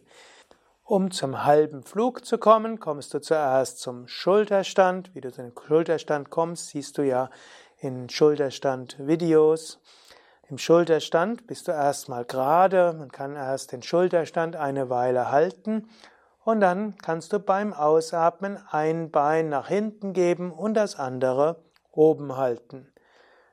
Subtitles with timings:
[0.90, 5.14] Um zum halben Flug zu kommen, kommst du zuerst zum Schulterstand.
[5.14, 7.30] Wie du zu dem Schulterstand kommst, siehst du ja
[7.78, 9.78] in Schulterstand-Videos.
[10.48, 12.92] Im Schulterstand bist du erstmal gerade.
[12.98, 15.88] Man kann erst den Schulterstand eine Weile halten
[16.42, 22.36] und dann kannst du beim Ausatmen ein Bein nach hinten geben und das andere oben
[22.36, 22.92] halten.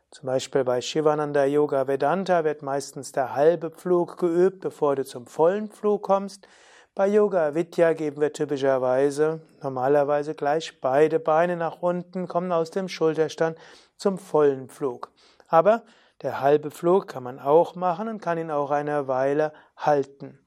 [0.09, 5.27] Zum Beispiel bei Shivananda Yoga Vedanta wird meistens der halbe Flug geübt, bevor du zum
[5.27, 6.47] vollen Flug kommst.
[6.97, 12.89] Bei Yoga Vidya geben wir typischerweise normalerweise gleich beide Beine nach unten, kommen aus dem
[12.89, 13.55] Schulterstand
[13.97, 15.11] zum vollen Flug.
[15.47, 15.83] Aber
[16.23, 20.39] der halbe Flug kann man auch machen und kann ihn auch eine Weile halten.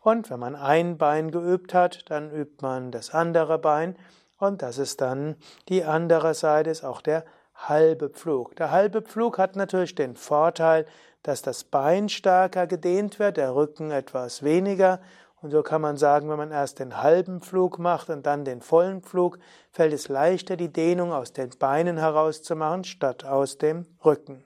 [0.00, 3.94] Und wenn man ein Bein geübt hat, dann übt man das andere Bein
[4.38, 5.36] und das ist dann
[5.68, 8.56] die andere Seite, ist auch der halbe Pflug.
[8.56, 10.84] Der halbe Pflug hat natürlich den Vorteil,
[11.22, 14.98] dass das Bein stärker gedehnt wird, der Rücken etwas weniger
[15.42, 18.60] und so kann man sagen, wenn man erst den halben Flug macht und dann den
[18.60, 19.40] vollen Flug,
[19.72, 24.44] fällt es leichter, die Dehnung aus den Beinen herauszumachen, statt aus dem Rücken.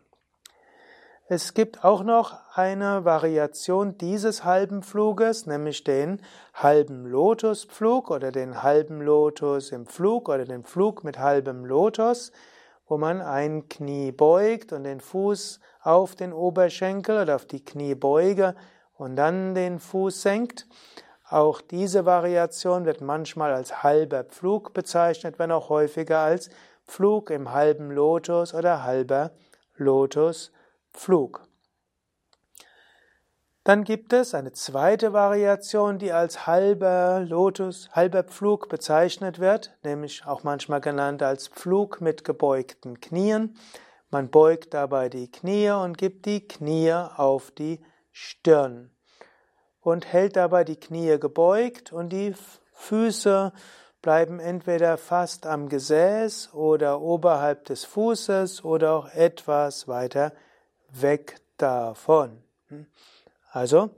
[1.28, 6.22] Es gibt auch noch eine Variation dieses halben Fluges, nämlich den
[6.54, 12.32] halben Lotuspflug oder den halben Lotus im Flug oder den Flug mit halbem Lotus,
[12.86, 18.54] wo man ein Knie beugt und den Fuß auf den Oberschenkel oder auf die Kniebeuge
[18.98, 20.66] und dann den Fuß senkt.
[21.28, 26.50] Auch diese Variation wird manchmal als halber Pflug bezeichnet, wenn auch häufiger als
[26.86, 29.32] Pflug im halben Lotus oder halber
[29.74, 31.42] Lotuspflug.
[33.64, 40.24] Dann gibt es eine zweite Variation, die als halber Lotus, halber Pflug bezeichnet wird, nämlich
[40.24, 43.56] auch manchmal genannt als Pflug mit gebeugten Knien.
[44.10, 48.95] Man beugt dabei die Knie und gibt die Knie auf die Stirn
[49.86, 52.34] und hält dabei die Knie gebeugt und die
[52.72, 53.52] Füße
[54.02, 60.32] bleiben entweder fast am Gesäß oder oberhalb des Fußes oder auch etwas weiter
[60.90, 62.42] weg davon.
[63.52, 63.90] Also,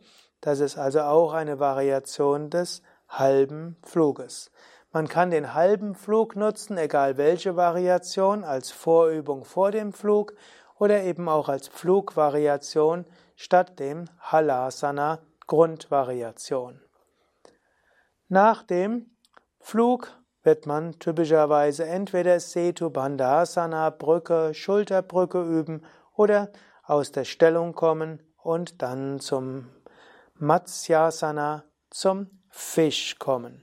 [0.43, 4.51] das ist also auch eine Variation des halben Fluges.
[4.93, 10.35] Man kann den halben Flug nutzen, egal welche Variation, als Vorübung vor dem Flug
[10.79, 13.07] oder eben auch als Flugvariation
[13.37, 16.81] statt dem Halasana Grundvariation.
[18.29, 19.11] Nach dem
[19.59, 25.83] Flug wird man typischerweise entweder Setu Bandhasana, Brücke, Schulterbrücke üben
[26.15, 26.53] oder
[26.85, 29.69] aus der Stellung kommen und dann zum
[30.35, 33.63] Matsyasana, zum Fisch kommen.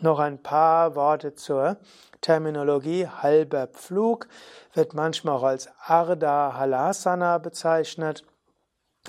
[0.00, 1.76] Noch ein paar Worte zur
[2.20, 3.06] Terminologie.
[3.06, 4.28] Halber Pflug
[4.72, 8.24] wird manchmal auch als Ardha Halasana bezeichnet,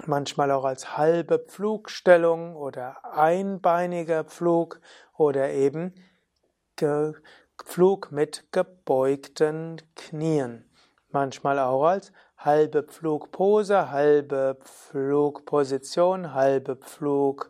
[0.06, 4.80] manchmal auch als halbe Pflugstellung oder einbeiniger Pflug
[5.18, 5.94] oder eben
[7.64, 10.70] Pflug mit gebeugten Knien.
[11.10, 17.48] Manchmal auch als halbe Pflugpose, halbe Pflugposition, halbe Pflugasana,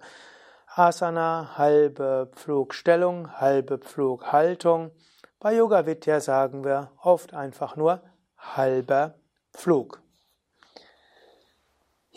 [1.58, 4.92] halbe Pflugstellung, halbe Pflughaltung.
[5.40, 8.04] Bei Yoga Vidya sagen wir oft einfach nur
[8.38, 9.16] halber
[9.52, 10.05] Pflug.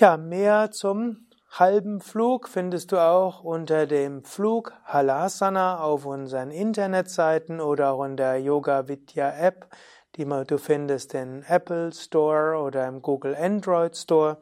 [0.01, 7.61] Ja, mehr zum halben Flug findest du auch unter dem Flug Halasana auf unseren Internetseiten
[7.61, 9.67] oder auch in der Yoga Vidya App,
[10.15, 14.39] die du findest im Apple Store oder im Google Android Store,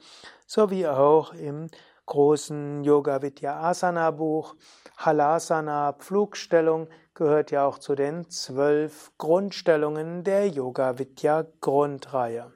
[0.46, 1.70] sowie auch im
[2.04, 4.56] großen Yoga Vidya Asana Buch.
[4.98, 12.52] Halasana Pflugstellung gehört ja auch zu den zwölf Grundstellungen der Yoga Vidya Grundreihe.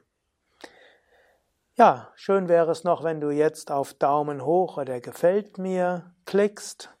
[1.81, 6.91] Ja, schön wäre es noch, wenn du jetzt auf Daumen hoch oder gefällt mir klickst.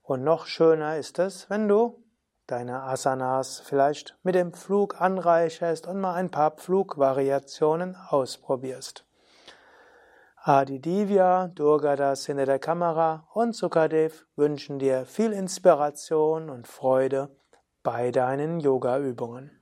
[0.00, 2.02] Und noch schöner ist es, wenn du
[2.46, 9.04] deine Asanas vielleicht mit dem Flug anreicherst und mal ein paar Flugvariationen ausprobierst.
[10.36, 17.28] Adi Divya, Durgadas hinter der Kamera und Sukadev wünschen dir viel Inspiration und Freude
[17.82, 19.61] bei deinen Yoga-Übungen.